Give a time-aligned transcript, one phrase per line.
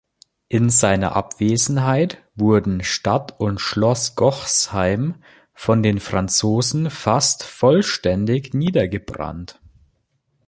[0.47, 5.21] In seiner Abwesenheit wurden Stadt und Schloss Gochsheim
[5.53, 9.61] von den Franzosen fast vollständig niedergebrannt.